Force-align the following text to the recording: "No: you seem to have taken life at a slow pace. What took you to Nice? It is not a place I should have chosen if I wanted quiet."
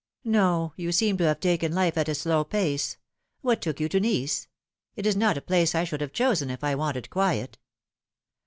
"No: 0.23 0.73
you 0.77 0.91
seem 0.91 1.15
to 1.19 1.25
have 1.25 1.39
taken 1.39 1.73
life 1.75 1.95
at 1.95 2.09
a 2.09 2.15
slow 2.15 2.43
pace. 2.43 2.97
What 3.41 3.61
took 3.61 3.79
you 3.79 3.87
to 3.89 3.99
Nice? 3.99 4.47
It 4.95 5.05
is 5.05 5.15
not 5.15 5.37
a 5.37 5.41
place 5.43 5.75
I 5.75 5.83
should 5.83 6.01
have 6.01 6.11
chosen 6.11 6.49
if 6.49 6.63
I 6.63 6.73
wanted 6.73 7.11
quiet." 7.11 7.59